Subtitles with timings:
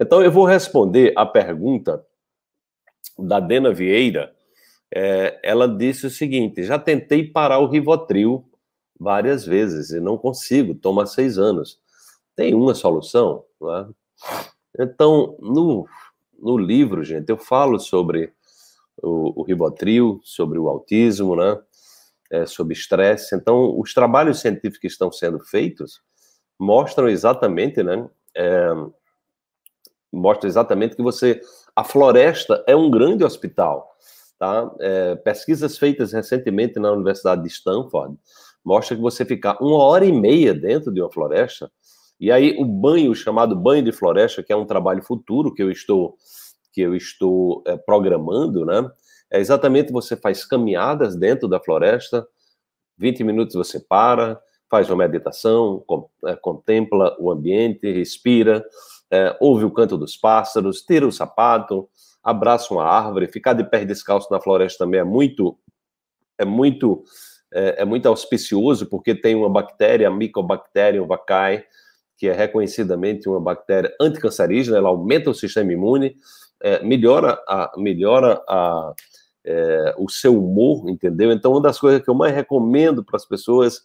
[0.00, 2.04] Então, eu vou responder a pergunta
[3.18, 4.34] da Dena Vieira.
[4.94, 8.44] É, ela disse o seguinte: já tentei parar o Rivotril
[8.98, 11.78] várias vezes e não consigo, toma seis anos.
[12.34, 13.44] Tem uma solução?
[13.60, 13.88] Né?
[14.80, 15.86] Então, no,
[16.38, 18.32] no livro, gente, eu falo sobre
[19.02, 21.60] o, o Rivotril, sobre o autismo, né?
[22.30, 23.34] É, sobre estresse.
[23.34, 26.02] Então, os trabalhos científicos que estão sendo feitos
[26.58, 28.08] mostram exatamente, né?
[28.36, 28.68] É,
[30.12, 31.40] mostra exatamente que você
[31.74, 33.88] a floresta é um grande hospital,
[34.38, 34.70] tá?
[34.80, 38.16] É, pesquisas feitas recentemente na Universidade de Stanford
[38.64, 41.70] mostra que você ficar uma hora e meia dentro de uma floresta
[42.20, 45.70] e aí o banho chamado banho de floresta, que é um trabalho futuro que eu
[45.70, 46.16] estou
[46.72, 48.88] que eu estou é, programando, né?
[49.30, 52.26] É exatamente você faz caminhadas dentro da floresta,
[52.96, 55.84] 20 minutos você para, faz uma meditação,
[56.26, 58.64] é, contempla o ambiente, respira,
[59.10, 61.88] é, ouve o canto dos pássaros, tira o sapato,
[62.22, 65.58] abraça uma árvore, ficar de pé descalço na floresta também é muito
[66.36, 67.02] é muito
[67.52, 71.64] é, é muito auspicioso porque tem uma bactéria, a Mycobacterium vaccae,
[72.16, 76.16] que é reconhecidamente uma bactéria anticancerígena, ela aumenta o sistema imune,
[76.60, 78.92] é, melhora a melhora a
[79.44, 81.32] é, o seu humor, entendeu?
[81.32, 83.80] Então, uma das coisas que eu mais recomendo para as pessoas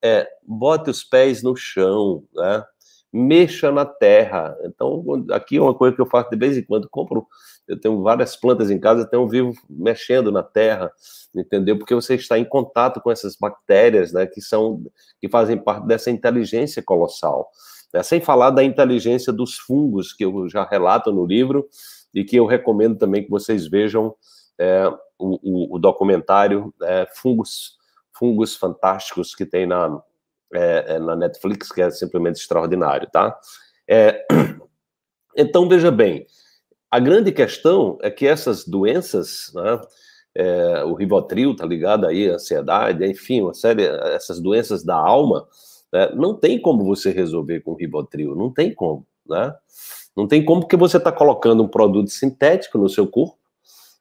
[0.00, 2.64] é bote os pés no chão, né?
[3.12, 4.56] Mexa na terra.
[4.64, 7.26] Então, aqui é uma coisa que eu faço de vez em quando, compro,
[7.66, 10.90] eu tenho várias plantas em casa, eu vivo mexendo na terra,
[11.34, 11.78] entendeu?
[11.78, 14.82] Porque você está em contato com essas bactérias, né, que são,
[15.20, 17.50] que fazem parte dessa inteligência colossal.
[17.92, 18.02] Né?
[18.02, 21.68] Sem falar da inteligência dos fungos, que eu já relato no livro,
[22.14, 24.14] e que eu recomendo também que vocês vejam
[24.58, 24.86] é,
[25.18, 27.76] o, o, o, documentário é, Fungos,
[28.12, 30.02] Fungos Fantásticos, que tem na,
[30.52, 33.38] é, é, na Netflix, que é simplesmente extraordinário, tá?
[33.88, 34.26] É,
[35.36, 36.26] então, veja bem,
[36.90, 39.80] a grande questão é que essas doenças, né,
[40.34, 45.46] é, o Rivotril tá ligado aí, ansiedade, enfim, uma série, essas doenças da alma,
[45.92, 49.54] né, não tem como você resolver com Rivotril, não tem como, né?
[50.16, 53.38] Não tem como porque você está colocando um produto sintético no seu corpo,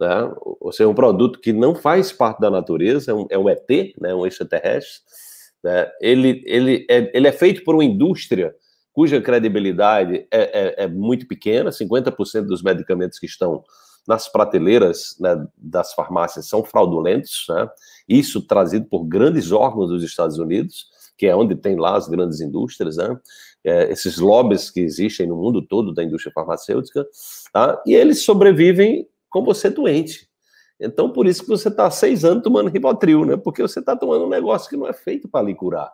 [0.00, 0.32] né?
[0.42, 3.68] ou seja, um produto que não faz parte da natureza, é um, é um ET,
[4.00, 4.14] né?
[4.14, 5.02] um extraterrestre,
[5.62, 5.90] né?
[6.00, 8.54] Ele, ele, é, ele é feito por uma indústria
[8.92, 13.62] cuja credibilidade é, é, é muito pequena, 50% dos medicamentos que estão
[14.08, 17.68] nas prateleiras né, das farmácias são fraudulentos, né?
[18.08, 20.86] isso trazido por grandes órgãos dos Estados Unidos,
[21.16, 23.18] que é onde tem lá as grandes indústrias, né?
[23.64, 27.04] É, esses lobbies que existem no mundo todo da indústria farmacêutica,
[27.52, 27.82] tá?
[27.84, 30.27] e eles sobrevivem com você doente.
[30.80, 33.36] Então, por isso que você está seis anos tomando Rivotril, né?
[33.36, 35.90] Porque você está tomando um negócio que não é feito para lhe curar.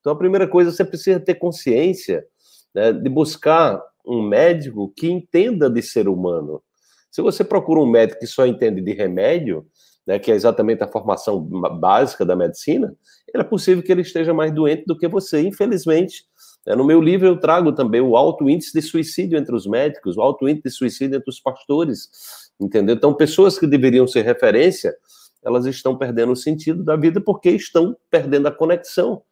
[0.00, 2.24] Então, a primeira coisa, você precisa ter consciência
[2.74, 6.62] né, de buscar um médico que entenda de ser humano.
[7.10, 9.64] Se você procura um médico que só entende de remédio,
[10.06, 12.94] né, que é exatamente a formação básica da medicina,
[13.32, 16.24] é possível que ele esteja mais doente do que você, infelizmente.
[16.66, 16.74] Né.
[16.74, 20.22] No meu livro eu trago também o alto índice de suicídio entre os médicos, o
[20.22, 22.08] alto índice de suicídio entre os pastores,
[22.60, 22.94] entendeu?
[22.94, 24.94] Então, pessoas que deveriam ser referência,
[25.44, 29.22] elas estão perdendo o sentido da vida porque estão perdendo a conexão.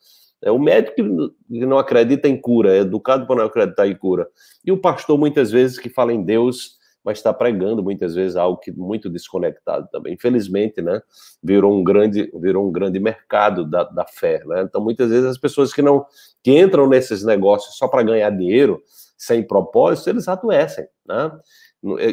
[0.42, 4.28] É o médico que não acredita em cura, é educado para não acreditar em cura.
[4.64, 8.58] E o pastor, muitas vezes, que fala em Deus, mas está pregando muitas vezes algo
[8.58, 10.14] que muito desconectado também.
[10.14, 11.02] Infelizmente, né,
[11.42, 14.62] virou um grande, virou um grande mercado da, da fé, né?
[14.62, 16.04] Então, muitas vezes as pessoas que não
[16.42, 18.82] que entram nesses negócios só para ganhar dinheiro,
[19.16, 21.30] sem propósito, eles adoecem, né?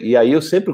[0.01, 0.73] E aí eu sempre,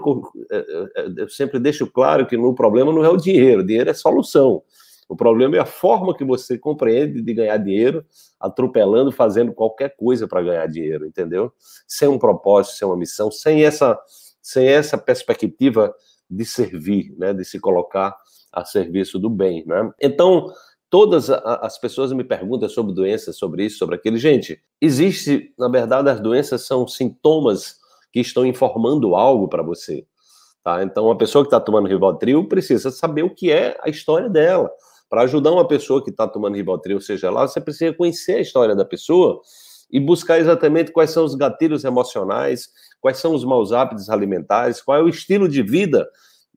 [1.18, 4.64] eu sempre deixo claro que no problema não é o dinheiro, o dinheiro é solução.
[5.07, 8.03] O problema é a forma que você compreende de ganhar dinheiro,
[8.39, 11.53] atropelando, fazendo qualquer coisa para ganhar dinheiro, entendeu?
[11.88, 13.99] Sem um propósito, sem uma missão, sem essa,
[14.41, 15.93] sem essa perspectiva
[16.29, 18.16] de servir, né, de se colocar
[18.51, 19.91] a serviço do bem, né?
[20.01, 20.51] Então,
[20.89, 24.17] todas as pessoas me perguntam sobre doenças, sobre isso, sobre aquilo.
[24.17, 27.77] Gente, existe, na verdade, as doenças são sintomas
[28.11, 30.08] que estão informando algo para você.
[30.63, 30.81] Tá?
[30.81, 34.72] Então, uma pessoa que está tomando Rivotril precisa saber o que é a história dela.
[35.09, 38.75] Para ajudar uma pessoa que está tomando Rivotril, seja lá, você precisa conhecer a história
[38.75, 39.41] da pessoa
[39.91, 42.69] e buscar exatamente quais são os gatilhos emocionais,
[42.99, 46.07] quais são os maus hábitos alimentares, qual é o estilo de vida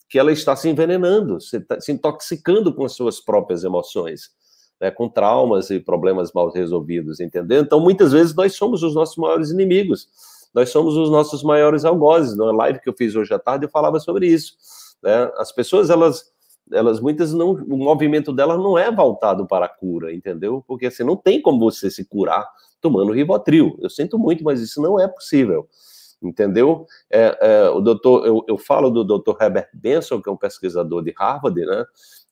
[0.08, 4.30] que ela está se envenenando, se, tá, se intoxicando com as suas próprias emoções,
[4.80, 7.60] né, com traumas e problemas mal resolvidos, entendeu?
[7.60, 10.08] Então, muitas vezes, nós somos os nossos maiores inimigos
[10.54, 12.36] nós somos os nossos maiores algozes.
[12.36, 14.54] Na live que eu fiz hoje à tarde, eu falava sobre isso.
[15.02, 15.30] Né?
[15.36, 16.32] As pessoas, elas,
[16.72, 20.64] elas muitas não, o movimento delas não é voltado para a cura, entendeu?
[20.66, 22.48] Porque assim, não tem como você se curar
[22.80, 23.76] tomando Rivotril.
[23.80, 25.68] Eu sinto muito, mas isso não é possível.
[26.22, 26.86] entendeu?
[27.10, 31.02] É, é, o doutor, eu, eu, falo do doutor Herbert Benson, que é um pesquisador
[31.02, 31.84] de Harvard, né,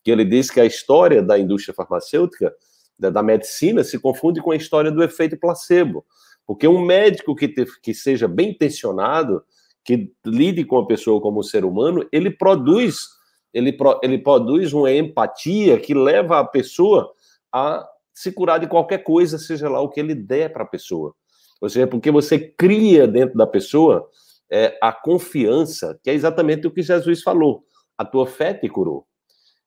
[0.02, 2.54] que ele diz que a história da indústria farmacêutica,
[2.98, 6.04] da, da medicina, se confunde com a história do efeito placebo,
[6.46, 9.42] porque um médico que, te, que seja bem intencionado,
[9.84, 13.15] que lide com a pessoa como um ser humano, ele produz
[13.56, 17.10] ele, ele produz uma empatia que leva a pessoa
[17.50, 21.14] a se curar de qualquer coisa, seja lá o que ele der para a pessoa.
[21.58, 24.06] Ou seja, porque você cria dentro da pessoa
[24.52, 27.64] é, a confiança, que é exatamente o que Jesus falou.
[27.96, 29.06] A tua fé te curou.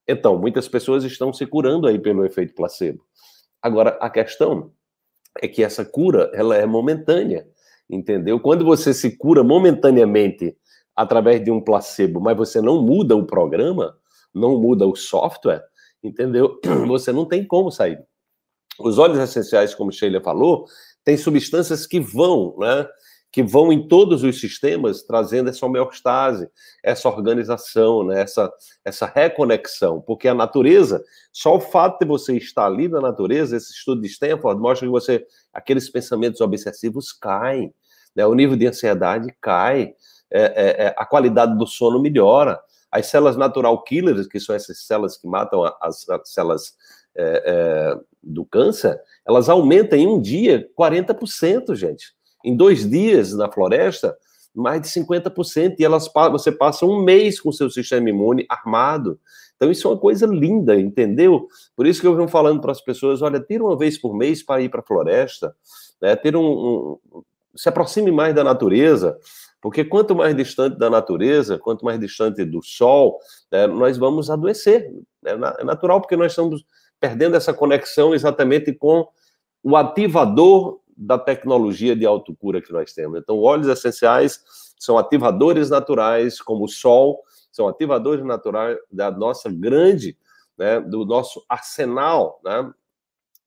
[0.07, 3.03] Então, muitas pessoas estão se curando aí pelo efeito placebo.
[3.59, 4.71] Agora, a questão
[5.41, 7.47] é que essa cura, ela é momentânea,
[7.89, 8.39] entendeu?
[8.39, 10.55] Quando você se cura momentaneamente
[10.99, 13.95] através de um placebo, mas você não muda o programa,
[14.35, 15.63] não muda o software,
[16.03, 16.59] entendeu?
[16.89, 18.03] Você não tem como sair.
[18.77, 20.65] Os óleos essenciais, como Sheila falou,
[21.01, 22.85] tem substâncias que vão, né?
[23.31, 26.49] Que vão em todos os sistemas, trazendo essa homeostase,
[26.83, 28.21] essa organização, né?
[28.21, 28.51] essa,
[28.83, 30.01] essa reconexão.
[30.01, 34.07] Porque a natureza, só o fato de você estar ali na natureza, esse estudo de
[34.07, 37.73] Stanford mostra que você, aqueles pensamentos obsessivos caem,
[38.13, 38.25] né?
[38.25, 39.93] o nível de ansiedade cai,
[40.31, 42.59] é, é, é, a qualidade do sono melhora.
[42.91, 46.73] As células natural killers, que são essas células que matam as, as células
[47.15, 52.13] é, é, do câncer, elas aumentam em um dia 40%, gente.
[52.43, 54.17] Em dois dias na floresta,
[54.55, 59.19] mais de 50%, e elas você passa um mês com seu sistema imune armado.
[59.55, 61.47] Então, isso é uma coisa linda, entendeu?
[61.75, 64.41] Por isso que eu venho falando para as pessoas: olha, tira uma vez por mês
[64.41, 65.53] para ir para a floresta,
[66.01, 66.15] né?
[66.15, 67.23] ter um, um,
[67.55, 69.17] se aproxime mais da natureza,
[69.61, 73.19] porque quanto mais distante da natureza, quanto mais distante do sol,
[73.51, 74.91] né, nós vamos adoecer.
[75.25, 76.65] É, é natural, porque nós estamos
[76.99, 79.07] perdendo essa conexão exatamente com
[79.63, 83.19] o ativador da tecnologia de autocura que nós temos.
[83.19, 84.43] Então, óleos essenciais
[84.77, 90.17] são ativadores naturais, como o sol, são ativadores naturais da nossa grande,
[90.57, 92.71] né, do nosso arsenal, né,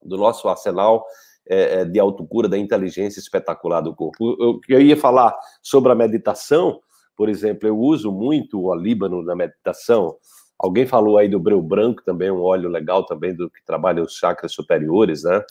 [0.02, 1.04] do nosso arsenal
[1.48, 4.36] é, é, de autocura, da inteligência espetacular do corpo.
[4.40, 6.80] Eu, eu ia falar sobre a meditação,
[7.16, 10.16] por exemplo, eu uso muito o alíbano na meditação.
[10.58, 14.14] Alguém falou aí do breu branco também, um óleo legal também do que trabalha os
[14.14, 15.42] chakras superiores, né?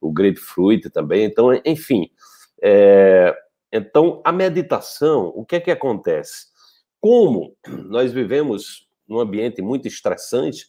[0.00, 1.24] O grapefruit também.
[1.24, 2.10] Então, enfim.
[2.62, 3.34] É...
[3.72, 6.46] Então, a meditação, o que é que acontece?
[7.00, 7.56] Como
[7.88, 10.66] nós vivemos num ambiente muito estressante,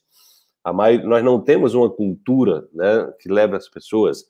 [1.03, 4.25] nós não temos uma cultura né, que leva as pessoas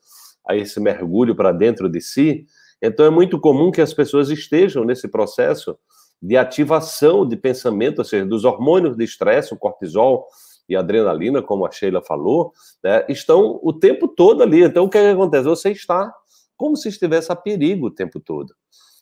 [0.47, 2.45] a esse mergulho para dentro de si,
[2.81, 5.77] então é muito comum que as pessoas estejam nesse processo
[6.21, 10.27] de ativação de pensamento, ou seja, dos hormônios de estresse, o cortisol
[10.67, 12.51] e a adrenalina, como a Sheila falou,
[12.83, 14.63] né, estão o tempo todo ali.
[14.63, 15.45] Então, o que, é que acontece?
[15.45, 16.13] Você está
[16.55, 18.53] como se estivesse a perigo o tempo todo.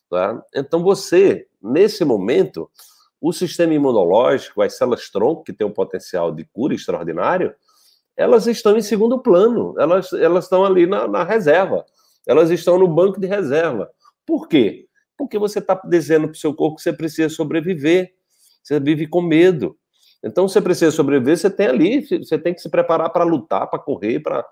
[0.10, 0.44] Tá?
[0.54, 2.70] Então, você, nesse momento,
[3.20, 7.56] o sistema imunológico, as células tronco, que tem um potencial de cura extraordinário,
[8.18, 11.86] elas estão em segundo plano, elas, elas estão ali na, na reserva,
[12.28, 13.90] elas estão no banco de reserva.
[14.26, 14.88] Por quê?
[15.18, 18.14] Porque você está dizendo para o seu corpo que você precisa sobreviver,
[18.64, 19.78] você vive com medo.
[20.24, 23.78] Então, você precisa sobreviver, você tem ali, você tem que se preparar para lutar, para
[23.78, 24.44] correr, para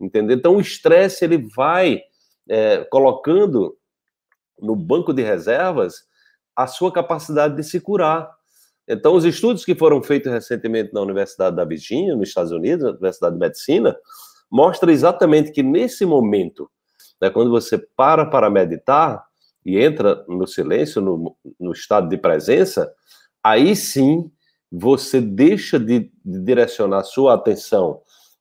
[0.00, 0.34] entender.
[0.34, 2.02] Então, o estresse ele vai
[2.48, 3.76] é, colocando
[4.58, 6.04] no banco de reservas
[6.56, 8.28] a sua capacidade de se curar.
[8.92, 12.90] Então, os estudos que foram feitos recentemente na Universidade da Virgínia, nos Estados Unidos, na
[12.90, 13.96] Universidade de Medicina,
[14.50, 16.68] mostram exatamente que nesse momento,
[17.22, 19.24] né, quando você para para meditar
[19.64, 22.92] e entra no silêncio, no, no estado de presença,
[23.44, 24.28] aí sim
[24.72, 28.00] você deixa de, de direcionar sua atenção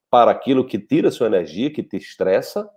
[0.09, 2.67] para aquilo que tira sua energia, que te estressa,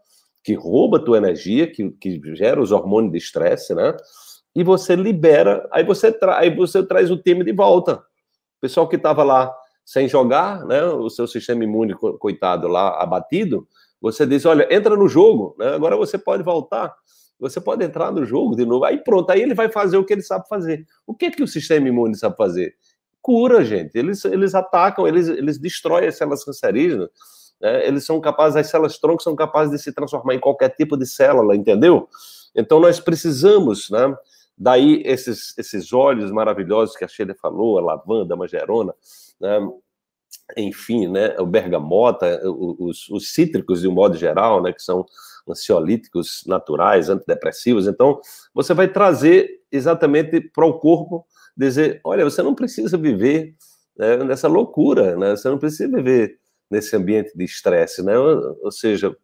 [0.45, 3.97] que rouba tua energia, que, que gera os hormônios de estresse, né?
[4.55, 7.95] E você libera, aí você, aí você traz o time de volta.
[7.95, 9.53] O pessoal que estava lá
[9.85, 13.67] sem jogar, né, o seu sistema imune, coitado, lá abatido,
[14.01, 16.95] você diz, olha, entra no jogo, né, agora você pode voltar,
[17.39, 20.13] você pode entrar no jogo de novo, aí pronto, aí ele vai fazer o que
[20.13, 20.87] ele sabe fazer.
[21.07, 22.75] O que é que o sistema imune sabe fazer?
[23.21, 27.09] Cura, gente, eles, eles atacam, eles, eles destroem as células cancerígenas,
[27.61, 30.97] né, eles são capazes, as células tronco são capazes de se transformar em qualquer tipo
[30.97, 32.09] de célula, entendeu?
[32.55, 34.15] Então nós precisamos, né,
[34.63, 38.95] Daí esses, esses óleos maravilhosos que a Sheila falou, a lavanda, a manjerona,
[39.41, 39.59] né?
[40.57, 45.05] enfim, né, o bergamota, os, os, cítricos de um modo geral, né, que são
[45.49, 47.89] ansiolíticos naturais, antidepressivos.
[47.89, 48.21] Então,
[48.55, 51.27] você vai trazer exatamente para o corpo
[51.57, 53.57] dizer, olha, você não precisa viver
[53.99, 55.33] né, nessa loucura, né?
[55.33, 56.39] Você não precisa viver
[56.71, 58.17] nesse ambiente de estresse, né?
[58.17, 59.15] Ou seja,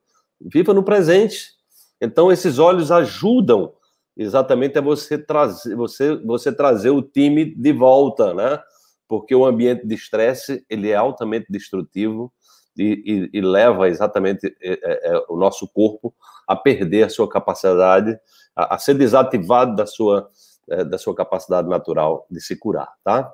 [0.40, 1.52] viva no presente.
[2.00, 3.72] Então, esses óleos ajudam
[4.18, 8.60] exatamente é você trazer, você, você trazer o time de volta, né?
[9.06, 12.32] Porque o ambiente de estresse ele é altamente destrutivo
[12.76, 16.12] e, e, e leva exatamente é, é, é, o nosso corpo
[16.46, 18.18] a perder a sua capacidade,
[18.54, 20.28] a, a ser desativado da sua,
[20.68, 23.32] é, da sua capacidade natural de se curar, tá?